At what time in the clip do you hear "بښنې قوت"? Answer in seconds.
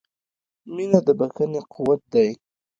1.19-2.01